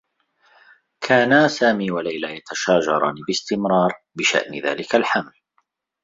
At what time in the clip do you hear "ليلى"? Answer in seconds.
1.99-2.35